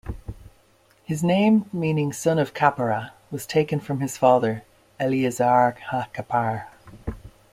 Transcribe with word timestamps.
His 1.03 1.23
name, 1.23 1.69
meaning 1.71 2.11
"Son 2.11 2.39
of 2.39 2.55
Kapparah", 2.55 3.11
was 3.29 3.45
taken 3.45 3.79
from 3.79 3.99
his 3.99 4.17
father, 4.17 4.63
Eleazar 4.99 5.77
ha-Kappar. 5.91 6.67